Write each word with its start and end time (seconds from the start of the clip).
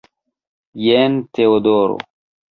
Jen 0.85 1.19
Teodoro! 1.39 1.99